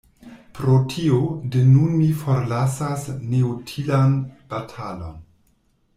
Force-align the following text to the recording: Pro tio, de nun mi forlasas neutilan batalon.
Pro 0.59 0.77
tio, 0.93 1.19
de 1.55 1.61
nun 1.75 1.91
mi 1.99 2.07
forlasas 2.23 3.03
neutilan 3.35 4.19
batalon. 4.55 5.25